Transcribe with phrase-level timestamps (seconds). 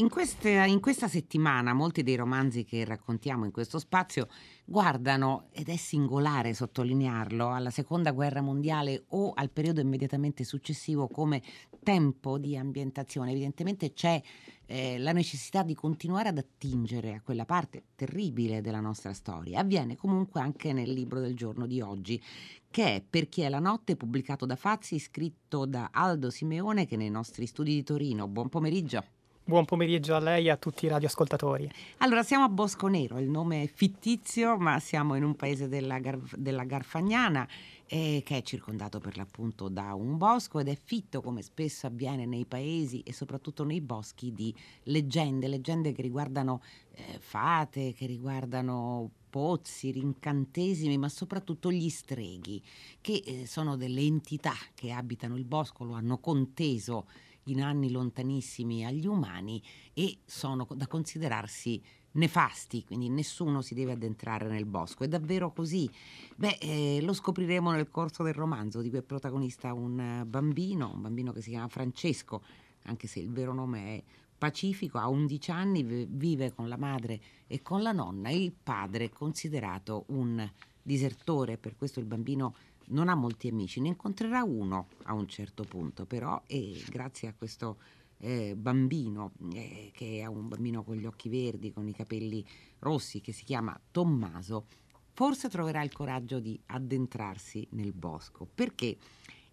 [0.00, 4.28] In queste in questa settimana molti dei romanzi che raccontiamo in questo spazio
[4.64, 11.42] guardano, ed è singolare sottolinearlo, alla seconda guerra mondiale o al periodo immediatamente successivo come
[11.82, 13.32] tempo di ambientazione.
[13.32, 14.22] Evidentemente c'è
[14.66, 19.58] eh, la necessità di continuare ad attingere a quella parte terribile della nostra storia.
[19.58, 22.22] Avviene comunque anche nel libro del giorno di oggi,
[22.70, 26.96] che è Per chi è la notte, pubblicato da Fazzi, scritto da Aldo Simeone, che
[26.96, 28.28] nei nostri studi di Torino.
[28.28, 29.17] Buon pomeriggio.
[29.48, 31.70] Buon pomeriggio a lei e a tutti i radioascoltatori.
[32.00, 35.98] Allora, siamo a Bosco Nero, il nome è fittizio, ma siamo in un paese della,
[36.00, 37.48] Gar- della Garfagnana
[37.86, 42.26] eh, che è circondato per l'appunto da un bosco ed è fitto, come spesso avviene
[42.26, 46.60] nei paesi e soprattutto nei boschi, di leggende, leggende che riguardano
[46.92, 52.62] eh, fate, che riguardano pozzi, rincantesimi, ma soprattutto gli streghi,
[53.00, 57.06] che eh, sono delle entità che abitano il bosco, lo hanno conteso
[57.50, 59.62] in anni lontanissimi agli umani
[59.94, 65.04] e sono da considerarsi nefasti, quindi nessuno si deve addentrare nel bosco.
[65.04, 65.88] È davvero così?
[66.36, 71.02] Beh, eh, lo scopriremo nel corso del romanzo, di cui è protagonista un bambino, un
[71.02, 72.42] bambino che si chiama Francesco,
[72.84, 74.02] anche se il vero nome è
[74.38, 79.10] Pacifico, ha 11 anni, vive con la madre e con la nonna, il padre è
[79.10, 80.48] considerato un
[80.80, 82.54] disertore, per questo il bambino
[82.88, 87.34] non ha molti amici, ne incontrerà uno a un certo punto, però e grazie a
[87.36, 87.78] questo
[88.18, 92.44] eh, bambino, eh, che è un bambino con gli occhi verdi, con i capelli
[92.80, 94.66] rossi, che si chiama Tommaso,
[95.12, 98.96] forse troverà il coraggio di addentrarsi nel bosco, perché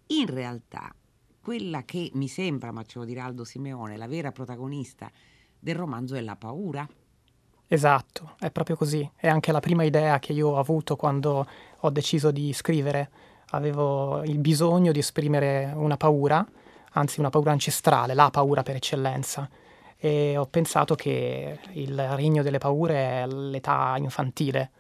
[0.08, 0.94] in realtà
[1.42, 5.12] quella che mi sembra, ma ce lo dirà Aldo Simeone, la vera protagonista
[5.60, 6.88] del romanzo è la paura.
[7.68, 9.10] Esatto, è proprio così.
[9.16, 11.48] È anche la prima idea che io ho avuto quando
[11.86, 13.10] ho deciso di scrivere.
[13.52, 16.46] Avevo il bisogno di esprimere una paura,
[16.94, 19.50] anzi una paura ancestrale, la paura per eccellenza.
[19.98, 24.72] E ho pensato che il regno delle paure è l'età infantile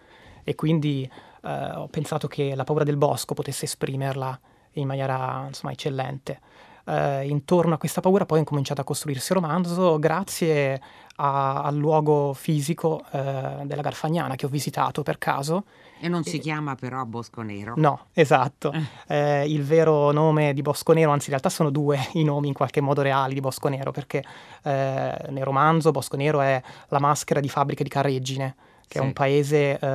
[0.44, 1.09] e quindi
[1.44, 4.39] eh, ho pensato che la paura del bosco potesse esprimerla
[4.73, 6.39] in maniera insomma, eccellente
[6.85, 10.81] eh, intorno a questa paura poi ho incominciato a costruirsi il romanzo grazie
[11.17, 15.65] a, al luogo fisico eh, della Garfagnana che ho visitato per caso.
[15.99, 16.39] E non si e...
[16.39, 17.73] chiama però Bosco Nero.
[17.77, 18.73] No, esatto.
[19.07, 19.41] Eh.
[19.41, 22.53] eh, il vero nome di Bosco Nero, anzi in realtà sono due i nomi in
[22.53, 24.23] qualche modo reali di Bosco Nero, perché
[24.63, 28.55] eh, nel romanzo Bosco Nero è la maschera di fabbriche di Carreggine,
[28.87, 28.97] che sì.
[28.97, 29.87] è un paese eh,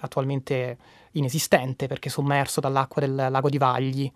[0.00, 0.76] attualmente
[1.12, 4.12] inesistente perché sommerso dall'acqua del lago di Vagli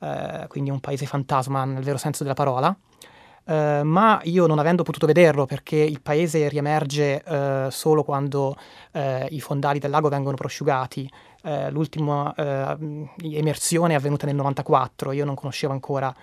[0.00, 2.76] eh, quindi un paese fantasma nel vero senso della parola.
[3.48, 8.54] Uh, ma io non avendo potuto vederlo perché il paese riemerge uh, solo quando
[8.92, 9.00] uh,
[9.30, 11.10] i fondali del lago vengono prosciugati,
[11.70, 12.34] l'ultima
[13.22, 16.14] emersione è avvenuta nel 94, io non conoscevo ancora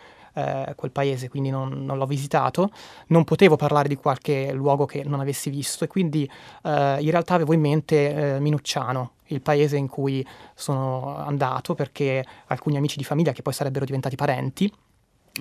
[0.76, 2.70] quel paese, quindi non, non, l'ho visitato,
[3.08, 6.30] non potevo parlare di qualche luogo che non avessi visto e quindi
[6.64, 12.98] in realtà avevo in mente Minucciano, il paese in cui sono andato perché alcuni amici
[12.98, 14.72] di famiglia che poi sarebbero diventati parenti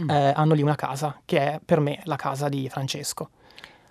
[0.01, 0.11] mm.
[0.11, 3.31] eh, hanno lì una casa che è per me la casa di Francesco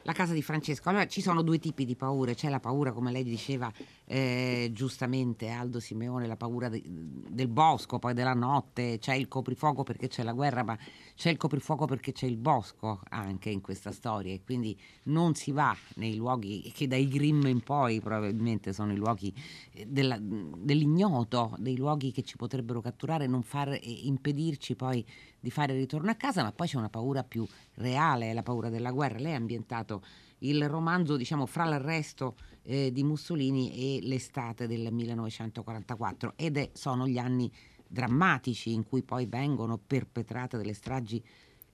[0.03, 0.89] la casa di Francesco.
[0.89, 3.71] Allora ci sono due tipi di paure, c'è la paura, come lei diceva
[4.05, 9.83] eh, giustamente Aldo Simeone, la paura de- del bosco, poi della notte, c'è il coprifuoco
[9.83, 10.77] perché c'è la guerra, ma
[11.15, 15.51] c'è il coprifuoco perché c'è il bosco anche in questa storia e quindi non si
[15.51, 19.33] va nei luoghi che dai Grimm in poi probabilmente sono i luoghi
[19.71, 25.05] eh, della, dell'ignoto, dei luoghi che ci potrebbero catturare, non far impedirci poi
[25.39, 28.91] di fare ritorno a casa, ma poi c'è una paura più reale, la paura della
[28.91, 29.19] guerra.
[29.19, 29.92] Lei ha ambientato
[30.39, 37.07] il romanzo, diciamo, fra l'arresto eh, di Mussolini e l'estate del 1944 ed è, sono
[37.07, 37.51] gli anni
[37.87, 41.23] drammatici in cui poi vengono perpetrate delle stragi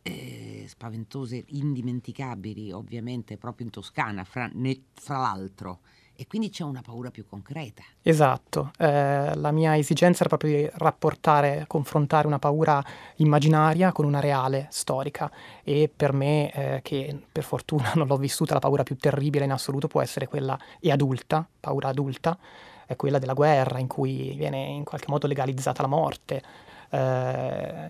[0.02, 5.81] eh, spaventose, indimenticabili, ovviamente proprio in Toscana, fra, ne, fra l'altro
[6.19, 7.81] e quindi c'è una paura più concreta.
[8.02, 12.84] Esatto, eh, la mia esigenza era proprio di rapportare, confrontare una paura
[13.16, 15.31] immaginaria con una reale storica
[15.63, 19.54] e per me, eh, che per fortuna non l'ho vissuta, la paura più terribile in
[19.54, 22.38] assoluto può essere quella, e adulta, paura adulta,
[22.86, 26.44] è quella della guerra in cui viene in qualche modo legalizzata la morte.
[26.89, 27.88] Eh,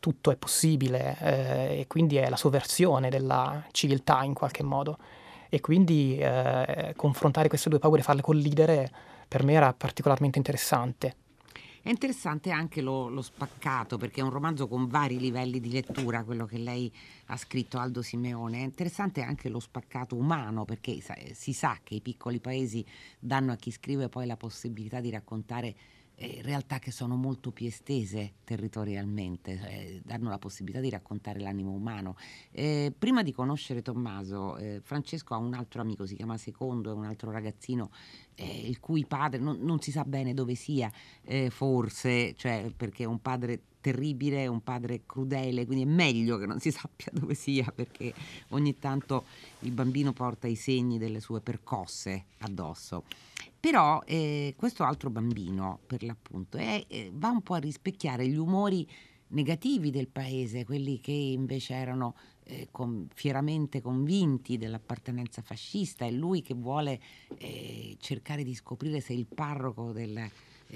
[0.00, 4.98] tutto è possibile eh, e quindi è la sovversione della civiltà in qualche modo
[5.48, 8.90] e quindi eh, confrontare queste due paure farle collidere
[9.28, 11.16] per me era particolarmente interessante.
[11.84, 16.24] È interessante anche lo, lo, spaccato, perché è un romanzo con vari livelli di lettura,
[16.24, 16.90] quello che lei
[17.26, 18.60] ha scritto Aldo Simeone.
[18.60, 20.98] È interessante anche lo spaccato umano, perché
[21.34, 22.82] si sa che i piccoli paesi
[23.18, 25.74] danno a chi scrive poi la possibilità di raccontare
[26.16, 31.72] eh, realtà che sono molto più estese territorialmente, eh, danno la possibilità di raccontare l'animo
[31.72, 32.16] umano.
[32.50, 36.94] Eh, prima di conoscere Tommaso, eh, Francesco ha un altro amico, si chiama Secondo, è
[36.94, 37.90] un altro ragazzino
[38.34, 40.90] eh, il cui padre non, non, si sa bene dove sia,
[41.48, 46.58] forse, cioè perché è un padre terribile, un padre crudele, quindi è meglio che non
[46.58, 48.14] si sappia dove sia perché
[48.48, 49.24] ogni tanto
[49.60, 53.04] il bambino porta i segni delle sue percosse addosso.
[53.64, 58.36] Però eh, questo altro bambino, per l'appunto, è, eh, va un po' a rispecchiare gli
[58.36, 58.86] umori
[59.28, 62.14] negativi del paese, quelli che invece erano
[62.44, 67.00] eh, con, fieramente convinti dell'appartenenza fascista, è lui che vuole
[67.38, 70.30] eh, cercare di scoprire se il parroco del,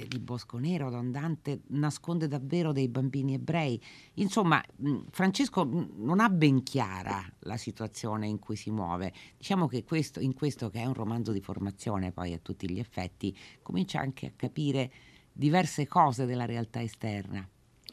[0.06, 3.80] di Bosco Nero, Don Dante, nasconde davvero dei bambini ebrei.
[4.14, 4.62] Insomma,
[5.10, 5.64] Francesco
[5.96, 9.12] non ha ben chiara la situazione in cui si muove.
[9.36, 12.78] Diciamo che questo, in questo, che è un romanzo di formazione poi a tutti gli
[12.78, 14.90] effetti, comincia anche a capire
[15.32, 17.48] diverse cose della realtà esterna.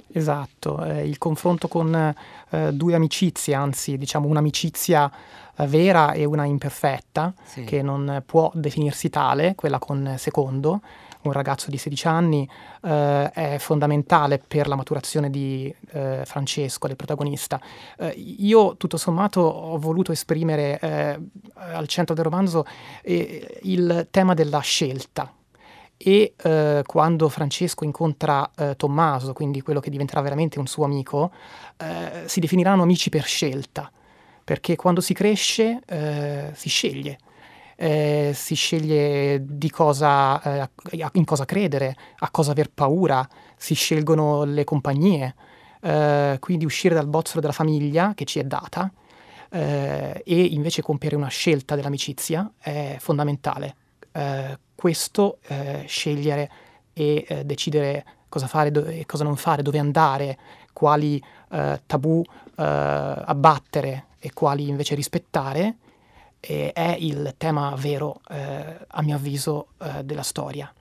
[0.08, 1.94] Esatto, eh, il confronto con
[2.50, 5.12] eh, due amicizie, anzi diciamo un'amicizia
[5.56, 7.64] eh, vera e una imperfetta, sì.
[7.64, 10.82] che non può definirsi tale, quella con Secondo,
[11.28, 12.50] un ragazzo di 16 anni,
[12.84, 17.60] eh, è fondamentale per la maturazione di eh, Francesco, del protagonista.
[17.98, 21.20] Eh, io, tutto sommato, ho voluto esprimere eh,
[21.54, 22.66] al centro del romanzo
[23.02, 25.32] eh, il tema della scelta.
[25.98, 31.32] E eh, quando Francesco incontra Tommaso, quindi quello che diventerà veramente un suo amico,
[32.26, 33.90] si definiranno amici per scelta,
[34.44, 35.82] perché quando si cresce
[36.54, 37.18] si sceglie
[37.76, 43.28] eh, si sceglie cosa, eh, in cosa credere, a cosa aver paura,
[43.58, 45.36] si scelgono le compagnie,
[45.82, 48.92] eh, quindi uscire dal bozzolo della famiglia che ci è data
[49.50, 53.76] eh, e invece compiere una scelta dell'amicizia è fondamentale.
[54.12, 55.40] Eh, questo
[55.86, 56.52] scegliere
[56.94, 60.38] e decidere cosa fare e do- cosa non fare, dove andare,
[60.74, 61.22] quali
[61.86, 62.22] tabù
[62.56, 65.78] abbattere e quali invece rispettare,
[66.48, 70.72] e è il tema vero, eh, a mio avviso, eh, della storia.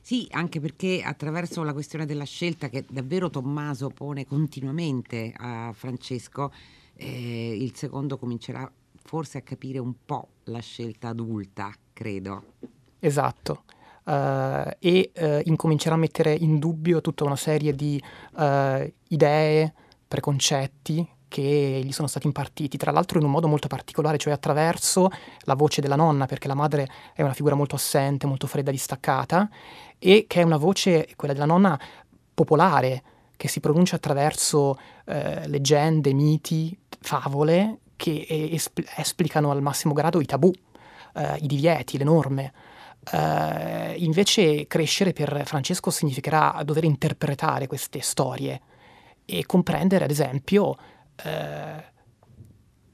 [0.00, 6.52] Sì, anche perché attraverso la questione della scelta che davvero Tommaso pone continuamente a Francesco,
[6.96, 8.70] eh, il secondo comincerà
[9.04, 12.44] forse a capire un po' la scelta adulta, credo.
[12.98, 13.62] Esatto.
[14.04, 18.02] Uh, e uh, incomincerà a mettere in dubbio tutta una serie di
[18.32, 19.72] uh, idee,
[20.08, 25.08] preconcetti che gli sono stati impartiti, tra l'altro in un modo molto particolare, cioè attraverso
[25.44, 29.48] la voce della nonna, perché la madre è una figura molto assente, molto fredda, distaccata,
[29.98, 31.80] e che è una voce, quella della nonna,
[32.34, 33.02] popolare,
[33.34, 40.26] che si pronuncia attraverso eh, leggende, miti, favole, che espl- esplicano al massimo grado i
[40.26, 40.52] tabù,
[41.14, 42.52] eh, i divieti, le norme.
[43.10, 48.60] Uh, invece crescere per Francesco significherà dover interpretare queste storie
[49.24, 50.76] e comprendere, ad esempio,
[51.16, 51.84] eh,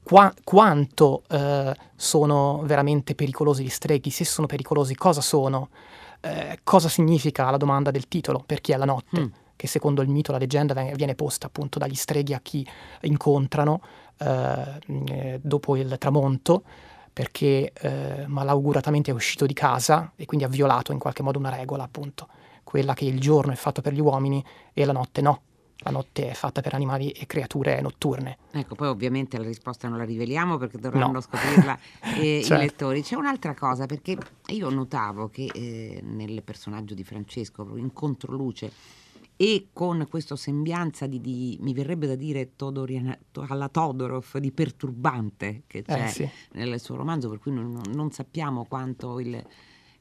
[0.03, 5.69] qua, quanto eh, sono veramente pericolosi gli streghi, se sono pericolosi, cosa sono,
[6.21, 9.19] eh, cosa significa la domanda del titolo per chi è la notte.
[9.19, 9.27] Mm.
[9.59, 12.65] che secondo il mito, la leggenda viene posta appunto dagli streghi a chi
[13.01, 13.81] incontrano
[14.17, 16.63] eh, eh, dopo il tramonto,
[17.11, 17.73] perché
[18.27, 22.29] malauguratamente è uscito di casa e quindi ha violato in qualche modo una regola, appunto,
[22.63, 24.41] quella che il giorno è fatto per gli uomini
[24.73, 25.41] e la notte no
[25.81, 28.37] la notte è fatta per animali e creature notturne.
[28.51, 31.21] Ecco, poi ovviamente la risposta non la riveliamo perché dovranno no.
[31.21, 31.77] scoprirla
[32.19, 32.53] eh, certo.
[32.53, 33.01] i lettori.
[33.01, 34.17] C'è un'altra cosa, perché
[34.47, 38.71] io notavo che eh, nel personaggio di Francesco, in controluce,
[39.41, 43.17] e con questa sembianza di, di, mi verrebbe da dire Todoriana,
[43.47, 46.29] alla Todorov di perturbante che c'è eh, sì.
[46.53, 49.41] nel suo romanzo, per cui non, non sappiamo quanto il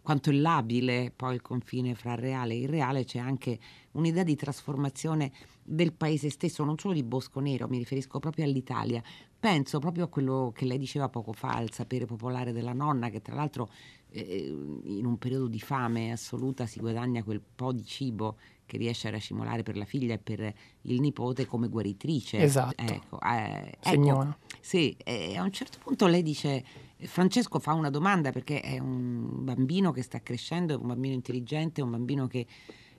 [0.09, 3.59] quanto è labile poi il confine fra reale e irreale, c'è anche
[3.93, 5.31] un'idea di trasformazione
[5.63, 9.03] del paese stesso, non solo di Bosco Nero, mi riferisco proprio all'Italia.
[9.39, 13.21] Penso proprio a quello che lei diceva poco fa, al sapere popolare della nonna, che
[13.21, 13.69] tra l'altro
[14.09, 14.47] eh,
[14.85, 19.11] in un periodo di fame assoluta si guadagna quel po' di cibo che riesce a
[19.11, 22.39] racimolare per la figlia e per il nipote come guaritrice.
[22.39, 22.83] Esatto.
[22.83, 24.37] Ecco, eh, ecco
[24.69, 26.63] sì, eh, a un certo punto lei dice
[26.99, 31.81] Francesco fa una domanda perché è un bambino che sta crescendo, è un bambino intelligente,
[31.81, 32.47] è un bambino che,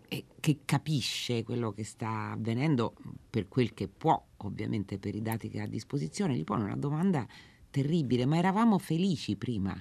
[0.07, 2.95] eh, che, capisce quello che sta avvenendo
[3.29, 6.35] per quel che può, ovviamente per i dati che ha a disposizione.
[6.35, 7.23] Gli pone una domanda
[7.69, 9.79] terribile, ma eravamo felici prima?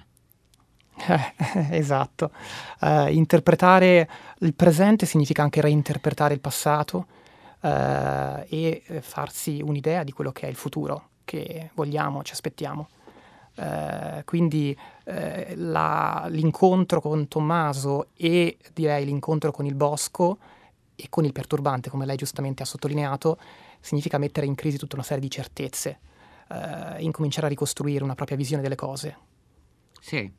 [0.95, 1.33] Eh,
[1.75, 2.31] esatto.
[2.81, 4.07] Uh, interpretare
[4.41, 7.07] il presente significa anche reinterpretare il passato
[7.61, 12.89] uh, e farsi un'idea di quello che è il futuro che vogliamo, ci aspettiamo.
[13.53, 20.39] Eh, quindi eh, la, l'incontro con Tommaso e direi l'incontro con il bosco
[20.95, 23.37] e con il perturbante, come lei giustamente ha sottolineato,
[23.79, 25.99] significa mettere in crisi tutta una serie di certezze,
[26.49, 29.17] eh, incominciare a ricostruire una propria visione delle cose.
[30.01, 30.31] Sì.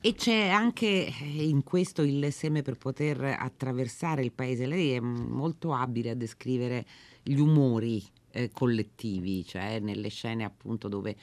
[0.00, 1.12] E c'è anche eh,
[1.46, 4.66] in questo il seme per poter attraversare il paese.
[4.66, 6.86] Lei è molto abile a descrivere
[7.22, 8.02] gli umori
[8.34, 11.16] eh, collettivi, cioè nelle scene appunto dove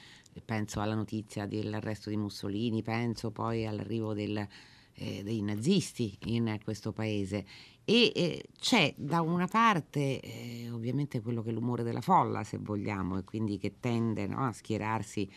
[0.44, 4.46] penso alla notizia dell'arresto di Mussolini, penso poi all'arrivo del,
[4.94, 7.44] eh, dei nazisti in questo paese.
[7.84, 12.56] E eh, c'è da una parte eh, ovviamente quello che è l'umore della folla, se
[12.58, 15.30] vogliamo, e quindi che tende no, a schierarsi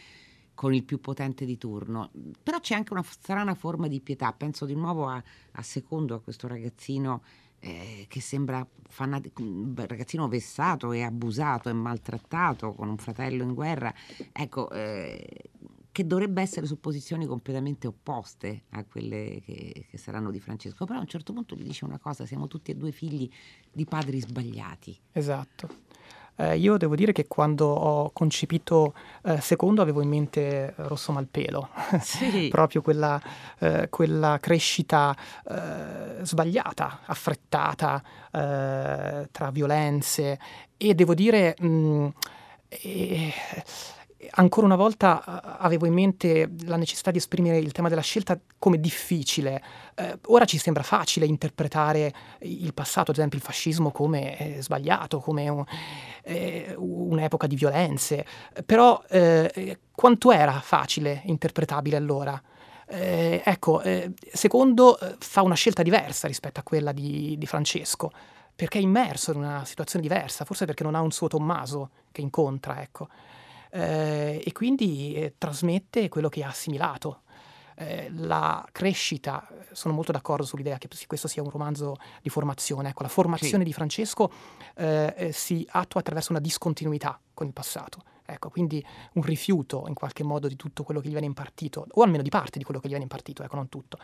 [0.53, 4.65] con il più potente di turno, però c'è anche una strana forma di pietà, penso
[4.65, 7.21] di nuovo a, a Secondo, a questo ragazzino
[7.65, 13.55] eh, che sembra fanati- un ragazzino vessato e abusato e maltrattato con un fratello in
[13.55, 13.91] guerra,
[14.31, 15.49] ecco, eh,
[15.91, 20.99] che dovrebbe essere su posizioni completamente opposte a quelle che, che, saranno di Francesco, però
[20.99, 23.27] a un certo punto gli dice una cosa, siamo tutti e due figli
[23.71, 24.99] di padri sbagliati.
[25.11, 25.69] Esatto.
[26.37, 31.69] Eh, io devo dire che quando ho concepito eh, Secondo avevo in mente Rosso Malpelo,
[32.01, 32.47] sì.
[32.49, 33.21] proprio quella,
[33.59, 35.15] eh, quella crescita
[35.49, 40.39] eh, sbagliata, affrettata eh, tra violenze
[40.77, 41.55] e devo dire...
[41.59, 42.07] Mh, mm,
[42.67, 43.33] e,
[44.31, 45.23] ancora una volta
[45.57, 49.61] avevo in mente la necessità di esprimere il tema della scelta come difficile.
[49.95, 55.19] Eh, ora ci sembra facile interpretare il passato, ad esempio il fascismo, come eh, sbagliato,
[55.19, 55.63] come un,
[56.23, 58.25] eh, un'epoca di violenze,
[58.65, 62.41] però eh, quanto era facile interpretabile allora?
[62.87, 68.11] Eh, ecco, eh, secondo fa una scelta diversa rispetto a quella di, di Francesco
[68.55, 72.21] perché è immerso in una situazione diversa, forse perché non ha un suo Tommaso che
[72.21, 73.09] incontra, ecco
[73.75, 77.23] eh, e quindi eh, trasmette quello che ha assimilato.
[77.77, 82.89] Eh, la crescita, sono molto d'accordo sull'idea che questo sia un romanzo di formazione.
[82.89, 83.69] Ecco, la formazione sì.
[83.69, 84.31] di Francesco
[84.75, 88.01] eh, eh, si attua attraverso una discontinuità con il passato.
[88.25, 92.01] Ecco, quindi un rifiuto in qualche modo di tutto quello che gli viene impartito, o
[92.01, 93.99] almeno di parte di quello che gli viene impartito, ecco, non tutto.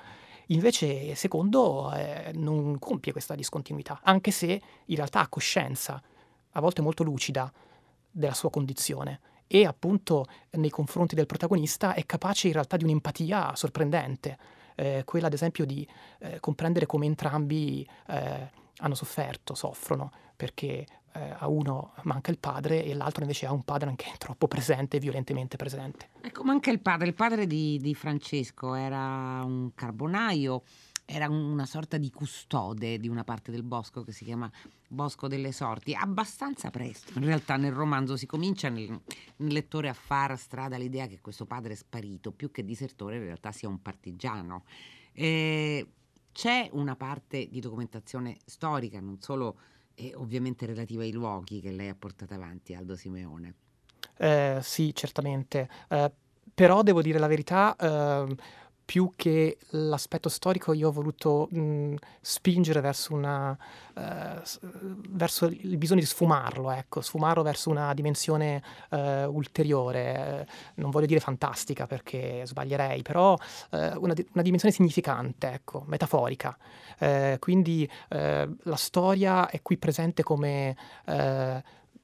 [0.48, 6.02] Invece, secondo, eh, non compie questa discontinuità, anche se in realtà ha coscienza,
[6.52, 7.52] a volte molto lucida,
[8.14, 9.22] della sua condizione
[9.54, 14.38] e appunto nei confronti del protagonista è capace in realtà di un'empatia sorprendente,
[14.76, 15.86] eh, quella ad esempio di
[16.20, 22.86] eh, comprendere come entrambi eh, hanno sofferto, soffrono, perché eh, a uno manca il padre
[22.86, 26.12] e l'altro invece ha un padre anche troppo presente, violentemente presente.
[26.22, 27.08] Ecco, manca il padre.
[27.08, 30.64] Il padre di, di Francesco era un carbonaio
[31.12, 34.50] era una sorta di custode di una parte del bosco che si chiama
[34.88, 35.94] Bosco delle Sorti.
[35.94, 38.88] Abbastanza presto, in realtà nel romanzo si comincia nel,
[39.38, 43.52] nel lettore a far strada l'idea che questo padre sparito, più che disertore in realtà
[43.52, 44.64] sia un partigiano.
[45.12, 45.86] Eh,
[46.32, 49.58] c'è una parte di documentazione storica, non solo
[49.96, 53.56] eh, ovviamente relativa ai luoghi che lei ha portato avanti, Aldo Simeone.
[54.18, 55.70] Eh, sì, certamente.
[55.90, 56.12] Eh,
[56.54, 58.36] però devo dire la verità, ehm,
[58.92, 63.58] più che l'aspetto storico io ho voluto mh, spingere verso, una,
[63.94, 64.42] uh,
[65.12, 68.98] verso il bisogno di sfumarlo, ecco, sfumarlo verso una dimensione uh,
[69.30, 76.58] ulteriore, non voglio dire fantastica perché sbaglierei, però uh, una, una, dimensione significante, ecco, metaforica.
[77.40, 80.76] quindi la storia è qui presente come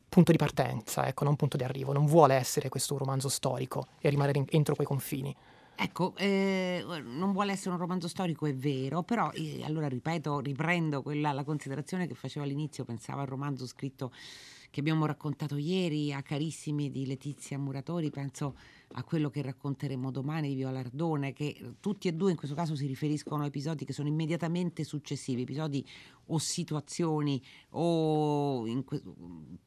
[0.08, 4.10] punto di partenza, ecco, non punto di arrivo, non vuole essere questo romanzo storico e
[4.10, 5.36] rimanere in, entro quei confini.
[5.80, 11.04] Ecco, eh, non vuole essere un romanzo storico, è vero, però eh, allora ripeto, riprendo
[11.04, 14.12] quella, la considerazione che facevo all'inizio, pensavo al romanzo scritto
[14.72, 18.56] che abbiamo raccontato ieri a Carissimi di Letizia Muratori, penso
[18.94, 22.88] a quello che racconteremo domani di Violardone, che tutti e due in questo caso si
[22.88, 25.86] riferiscono a episodi che sono immediatamente successivi, episodi
[26.28, 27.42] o situazioni
[27.72, 29.02] o que-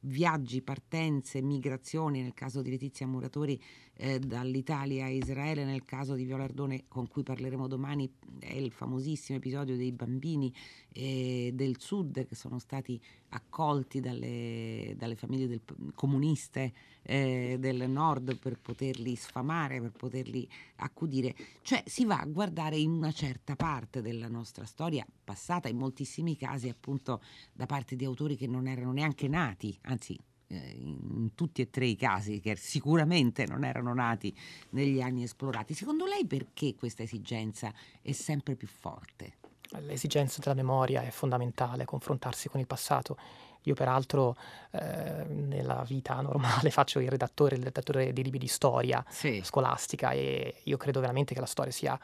[0.01, 3.61] viaggi, partenze, migrazioni, nel caso di Letizia Muratori
[3.95, 9.39] eh, dall'Italia a Israele, nel caso di Violardone con cui parleremo domani è il famosissimo
[9.39, 10.53] episodio dei bambini
[10.93, 13.01] eh, del sud che sono stati
[13.31, 15.61] accolti dalle, dalle famiglie del,
[15.95, 21.35] comuniste eh, del nord per poterli sfamare, per poterli accudire.
[21.63, 26.37] Cioè si va a guardare in una certa parte della nostra storia passata, in moltissimi
[26.37, 30.19] casi appunto da parte di autori che non erano neanche nati, anzi
[30.51, 34.35] eh, in tutti e tre i casi che sicuramente non erano nati
[34.71, 35.75] negli anni esplorati.
[35.75, 39.39] Secondo lei perché questa esigenza è sempre più forte?
[39.79, 43.17] L'esigenza della memoria è fondamentale, confrontarsi con il passato
[43.65, 44.37] Io peraltro
[44.73, 49.41] eh, nella vita normale faccio il redattore, il redattore dei libri di storia sì.
[49.45, 52.01] scolastica e io credo veramente che la storia sia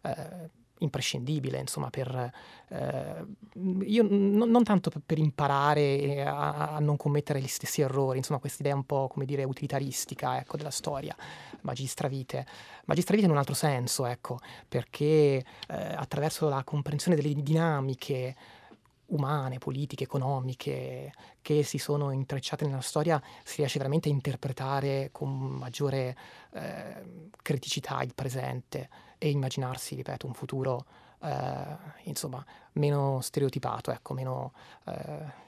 [0.00, 2.32] eh, imprescindibile, insomma, per,
[2.68, 3.24] eh,
[3.84, 8.62] io n- non tanto per, imparare a, a, non commettere gli stessi errori, insomma, questa
[8.62, 11.14] idea un po', come dire, utilitaristica, ecco, della storia,
[11.62, 12.46] magistravite,
[12.86, 18.36] magistravite in un altro senso, ecco, perché eh, attraverso la comprensione delle dinamiche
[19.10, 25.30] umane, politiche, economiche che si sono intrecciate nella storia, si riesce veramente a interpretare con
[25.30, 26.16] maggiore
[26.52, 28.88] eh, criticità il presente
[29.22, 30.86] e immaginarsi, ripeto, un futuro
[31.22, 34.52] eh, insomma, meno stereotipato, ecco, meno
[34.86, 34.92] eh,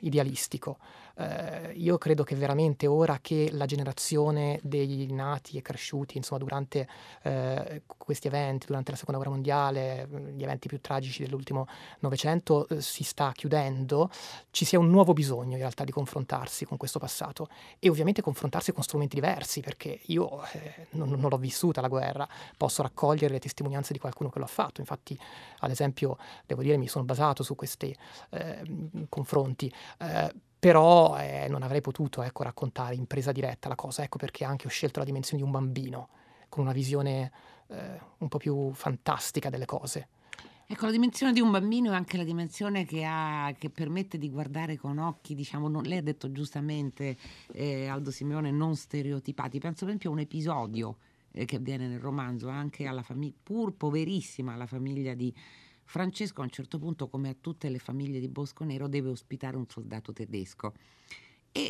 [0.00, 0.78] idealistico.
[1.14, 6.88] Eh, io credo che veramente ora che la generazione dei nati e cresciuti insomma, durante
[7.22, 11.66] eh, questi eventi, durante la seconda guerra mondiale, gli eventi più tragici dell'ultimo
[12.00, 14.10] Novecento, eh, si sta chiudendo,
[14.50, 17.48] ci sia un nuovo bisogno in realtà di confrontarsi con questo passato
[17.78, 22.26] e ovviamente confrontarsi con strumenti diversi, perché io eh, non, non l'ho vissuta la guerra,
[22.56, 25.18] posso raccogliere le testimonianze di qualcuno che lo ha fatto, infatti
[25.60, 27.94] ad esempio devo dire mi sono basato su questi
[28.30, 28.62] eh,
[29.08, 29.72] confronti.
[29.98, 34.44] Eh, però eh, non avrei potuto ecco, raccontare in presa diretta la cosa, ecco perché
[34.44, 36.08] anche ho scelto la dimensione di un bambino,
[36.48, 37.32] con una visione
[37.66, 40.08] eh, un po' più fantastica delle cose.
[40.64, 44.30] Ecco, la dimensione di un bambino è anche la dimensione che, ha, che permette di
[44.30, 47.16] guardare con occhi, diciamo, non, lei ha detto giustamente,
[47.52, 49.58] eh, Aldo Simeone, non stereotipati.
[49.58, 50.96] Penso per esempio a un episodio
[51.32, 55.34] eh, che avviene nel romanzo, anche alla famiglia, pur poverissima, alla famiglia di
[55.84, 59.56] Francesco a un certo punto, come a tutte le famiglie di Bosco Nero, deve ospitare
[59.56, 60.72] un soldato tedesco.
[61.52, 61.60] E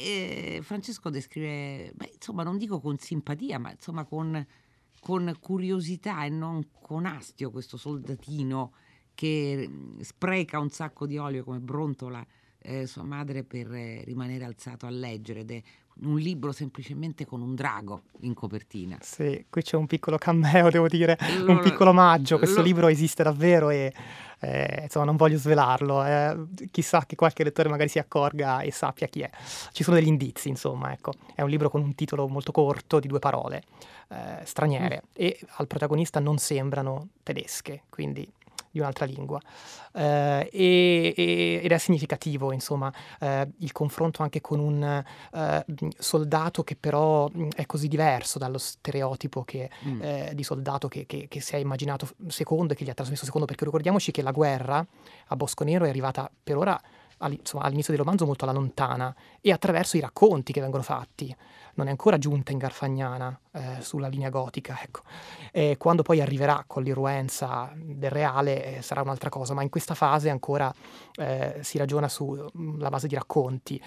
[0.57, 4.47] eh, Francesco descrive, beh, insomma, non dico con simpatia, ma insomma con,
[5.01, 8.73] con curiosità e non con astio questo soldatino
[9.15, 12.25] che mm, spreca un sacco di olio come brontola
[12.59, 15.63] eh, sua madre per eh, rimanere alzato a leggere ed è
[16.01, 18.99] un libro semplicemente con un drago in copertina.
[19.01, 22.39] Sì, qui c'è un piccolo cameo, devo dire, lo, un piccolo omaggio.
[22.39, 22.67] Questo lo...
[22.67, 23.93] libro esiste davvero e
[24.41, 26.05] eh, insomma non voglio svelarlo.
[26.05, 26.37] Eh.
[26.71, 29.31] Chissà che qualche lettore magari si accorga e sappia chi è.
[29.71, 31.13] Ci sono degli indizi, insomma, ecco.
[31.35, 33.63] È un libro con un titolo molto corto di due parole,
[34.09, 35.11] eh, straniere, mm.
[35.13, 38.31] e al protagonista non sembrano tedesche, quindi
[38.73, 39.41] di un'altra lingua.
[39.93, 45.65] Eh, e, e, ed è significativo, insomma, eh, il confronto anche con un eh,
[45.99, 50.03] soldato che però è così diverso dallo stereotipo che, mm.
[50.03, 53.25] Eh, di soldato che, che, che, si è immaginato secondo e che gli ha trasmesso
[53.25, 54.85] secondo, perché ricordiamoci che la guerra
[55.27, 56.81] a Bosco Nero è arrivata per ora
[57.19, 61.35] all'inizio del romanzo molto alla lontana e attraverso i racconti che vengono fatti.
[61.75, 64.79] Non è ancora giunta in Garfagnana eh, sulla linea gotica.
[64.83, 65.01] Ecco.
[65.51, 69.95] E quando poi arriverà con l'irruenza del reale eh, sarà un'altra cosa, ma in questa
[69.95, 70.73] fase ancora
[71.17, 73.83] eh, si ragiona sulla mm, base di racconti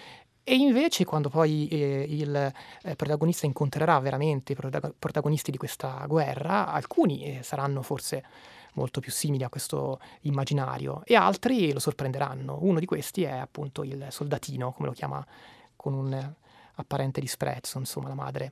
[0.48, 6.67] e invece quando poi eh, il eh, protagonista incontrerà veramente i protagonisti di questa guerra,
[6.67, 8.24] alcuni eh, saranno forse
[8.74, 12.60] molto più simili a questo immaginario e altri lo sorprenderanno.
[12.62, 15.26] Uno di questi è appunto il soldatino, come lo chiama
[15.76, 16.34] con un
[16.75, 18.51] apparente disprezzo, insomma, la madre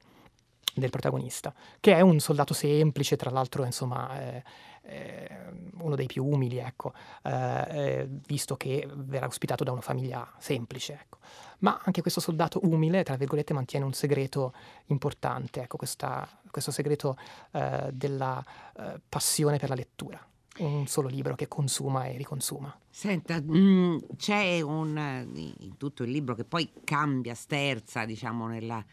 [0.75, 4.43] del protagonista, che è un soldato semplice, tra l'altro, insomma, eh,
[4.86, 5.29] eh,
[5.77, 10.93] uno dei più umili, ecco, eh, eh visto che verrà ospitato da una famiglia semplice,
[10.93, 11.19] ecco.
[11.59, 14.53] Ma anche questo soldato umile, tra virgolette, mantiene un segreto
[14.88, 17.17] importante, ecco, questa, questo segreto
[17.51, 18.43] eh, della
[18.77, 20.27] eh, passione per la lettura
[20.59, 22.77] un solo libro che consuma e riconsuma.
[22.89, 25.25] Senta, mm, c'è un
[25.59, 28.83] in tutto il libro che poi cambia, sterza, diciamo, nella,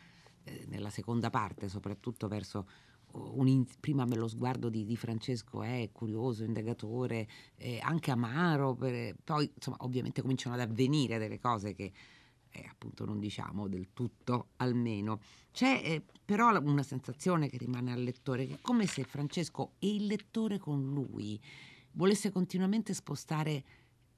[0.44, 2.66] eh, nella seconda parte, soprattutto verso
[3.12, 9.50] un, prima lo sguardo di, di, Francesco è curioso, indagatore, eh, anche amaro, per, poi
[9.54, 11.92] insomma ovviamente cominciano ad avvenire delle cose che
[12.50, 15.20] eh, appunto non diciamo del tutto almeno.
[15.52, 19.94] C'è eh, però una sensazione che rimane al lettore, che è come se Francesco e
[19.94, 21.40] il lettore con lui
[21.92, 23.64] volesse continuamente spostare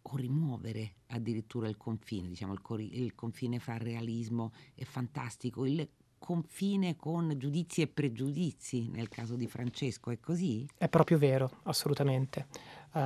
[0.02, 5.88] o rimuovere addirittura il confine, diciamo il, cori- il confine fra realismo e fantastico, il
[6.18, 10.68] confine con giudizi e pregiudizi nel caso di Francesco, è così?
[10.76, 12.46] È proprio vero, assolutamente.
[12.92, 12.98] Uh,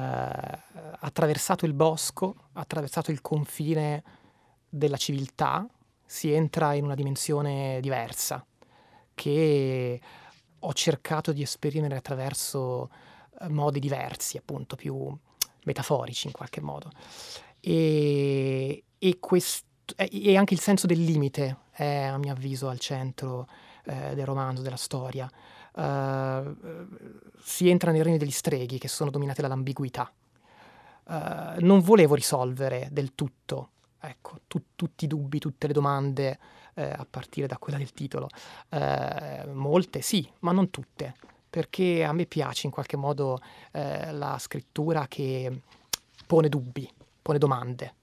[0.99, 4.03] attraversato il bosco, attraversato il confine
[4.77, 5.67] della civiltà,
[6.05, 8.45] si entra in una dimensione diversa
[9.15, 10.01] che
[10.59, 12.91] ho cercato di esprimere attraverso
[13.41, 15.17] eh, modi diversi, appunto più
[15.65, 16.91] metaforici in qualche modo.
[17.61, 19.65] E, e, quest,
[19.97, 23.49] e anche il senso del limite è, a mio avviso, al centro
[23.85, 25.31] eh, del romanzo, della storia.
[25.77, 26.57] Uh,
[27.39, 30.11] si entra nei regni degli streghi che sono dominati dall'ambiguità.
[31.05, 31.13] Uh,
[31.59, 33.73] non volevo risolvere del tutto
[34.07, 36.39] ecco, tu, tutti i dubbi, tutte le domande,
[36.75, 38.29] eh, a partire da quella del titolo.
[38.69, 41.15] Eh, molte sì, ma non tutte,
[41.49, 43.41] perché a me piace in qualche modo
[43.73, 45.61] eh, la scrittura che
[46.27, 46.89] pone dubbi,
[47.23, 47.95] pone domande.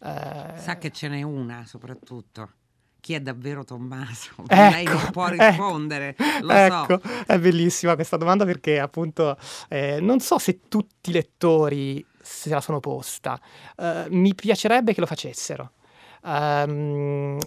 [0.00, 2.50] Eh, Sa che ce n'è una soprattutto
[3.04, 4.30] chi è davvero Tommaso?
[4.48, 5.44] Ecco, Lei non può ecco.
[5.44, 7.24] rispondere, ecco, ecco, so.
[7.26, 9.36] È bellissima questa domanda perché appunto
[9.68, 13.38] eh, non so se tutti i lettori se la sono posta.
[13.76, 15.72] Uh, mi piacerebbe che lo facessero.
[16.22, 17.38] Um,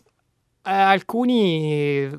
[0.62, 2.10] alcuni,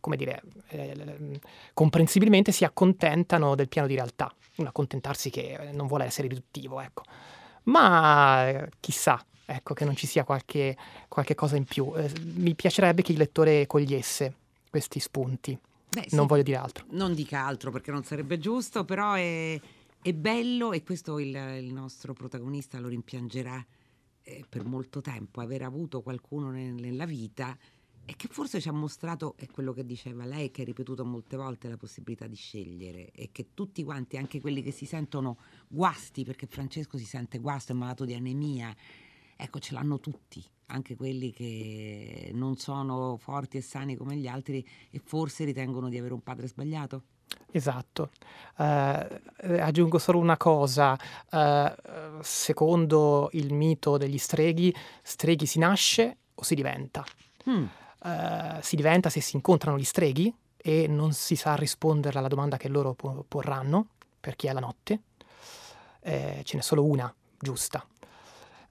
[0.00, 1.40] come dire, eh,
[1.74, 7.02] comprensibilmente si accontentano del piano di realtà, un accontentarsi che non vuole essere riduttivo, ecco.
[7.64, 10.76] Ma eh, chissà, ecco, che non ci sia qualche,
[11.08, 11.92] qualche cosa in più.
[11.96, 14.34] Eh, mi piacerebbe che il lettore cogliesse
[14.70, 15.58] questi spunti.
[15.90, 16.84] Beh, non sì, voglio dire altro.
[16.90, 19.60] Non dica altro perché non sarebbe giusto, però è,
[20.02, 23.64] è bello e questo il, il, nostro protagonista lo rimpiangerà
[24.22, 27.56] eh, per molto tempo, aver avuto qualcuno nel, nella vita
[28.06, 31.36] e che forse ci ha mostrato, è quello che diceva lei, che ha ripetuto molte
[31.36, 36.24] volte la possibilità di scegliere e che tutti quanti, anche quelli che si sentono guasti,
[36.24, 38.74] perché Francesco si sente guasto, è malato di anemia,
[39.36, 44.66] ecco, ce l'hanno tutti, anche quelli che non sono forti e sani come gli altri
[44.90, 47.04] e forse ritengono di avere un padre sbagliato.
[47.50, 48.10] Esatto.
[48.56, 49.18] Uh,
[49.58, 50.96] aggiungo solo una cosa,
[51.30, 57.04] uh, secondo il mito degli streghi, streghi si nasce o si diventa.
[57.48, 57.64] Mm.
[58.02, 62.56] Uh, si diventa se si incontrano gli streghi e non si sa rispondere alla domanda
[62.56, 62.94] che loro
[63.26, 63.86] porranno,
[64.20, 65.00] per chi è la notte.
[66.02, 67.84] Eh, ce n'è solo una giusta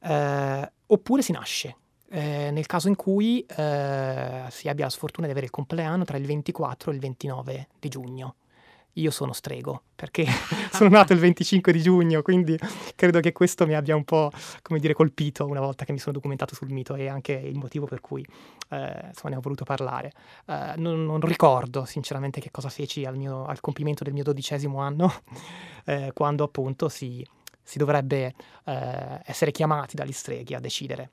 [0.01, 1.75] eh, oppure si nasce.
[2.11, 6.17] Eh, nel caso in cui eh, si abbia la sfortuna di avere il compleanno tra
[6.17, 8.35] il 24 e il 29 di giugno.
[8.93, 10.25] Io sono strego perché
[10.71, 12.57] sono nato il 25 di giugno, quindi
[12.95, 16.13] credo che questo mi abbia un po' come dire, colpito una volta che mi sono
[16.13, 18.25] documentato sul mito e anche il motivo per cui
[18.69, 20.11] eh, insomma, ne ho voluto parlare.
[20.45, 24.79] Eh, non, non, ricordo sinceramente che cosa feci al, mio, al compimento del mio dodicesimo
[24.79, 25.13] anno,
[25.85, 27.25] eh, quando appunto si,
[27.61, 28.33] si dovrebbe
[28.65, 31.11] eh, essere chiamati dagli streghi a decidere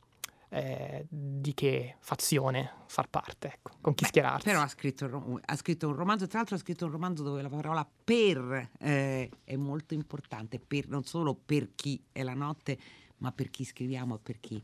[0.57, 4.47] eh, di che fazione far parte, ecco, con chi Beh, schierarsi.
[4.47, 7.51] Però ha scritto, ha scritto, un romanzo, tra l'altro ha scritto un romanzo dove la
[7.51, 12.79] parola per eh, è molto importante, per, non solo per chi è la notte,
[13.19, 14.63] ma per chi scriviamo e per chi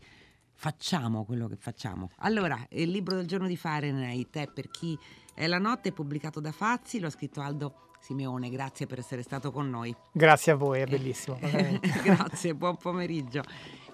[0.54, 2.10] facciamo quello che facciamo.
[2.18, 4.98] Allora, il libro del giorno di Fahrenheit è per chi
[5.34, 9.22] è la notte, è pubblicato da Fazzi, lo ha scritto Aldo Simeone, grazie per essere
[9.22, 9.94] stato con noi.
[10.10, 11.38] Grazie a voi, è bellissimo.
[12.02, 13.42] grazie, buon pomeriggio.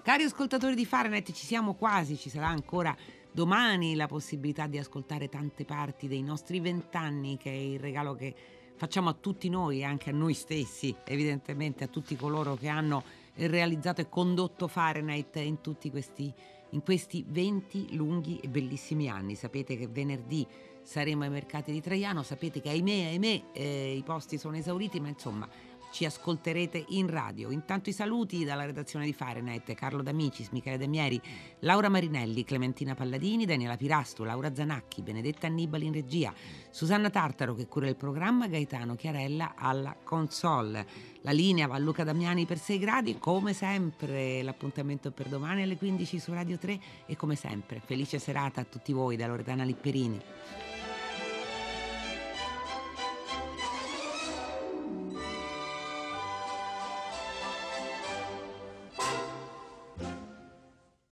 [0.09, 2.97] Cari ascoltatori di Fahrenheit, ci siamo quasi, ci sarà ancora
[3.31, 8.33] domani la possibilità di ascoltare tante parti dei nostri vent'anni, che è il regalo che
[8.75, 13.03] facciamo a tutti noi e anche a noi stessi, evidentemente a tutti coloro che hanno
[13.35, 16.33] realizzato e condotto Fahrenheit in tutti questi,
[16.71, 19.35] in questi 20 lunghi e bellissimi anni.
[19.35, 20.43] Sapete che venerdì
[20.81, 22.23] saremo ai mercati di Traiano.
[22.23, 25.47] Sapete che ahimè, ahimè, eh, i posti sono esauriti, ma insomma
[25.91, 27.51] ci ascolterete in radio.
[27.51, 31.21] Intanto i saluti dalla redazione di Fahrenheit, Carlo D'Amicis, Michele Demieri,
[31.59, 36.33] Laura Marinelli, Clementina Palladini, Daniela Pirastu, Laura Zanacchi, Benedetta Annibali in regia,
[36.69, 40.85] Susanna Tartaro che cura il programma, Gaetano Chiarella alla console.
[41.21, 45.77] La linea va a Luca Damiani per 6 gradi, come sempre l'appuntamento per domani alle
[45.77, 50.78] 15 su Radio 3 e come sempre felice serata a tutti voi da Loredana Lipperini.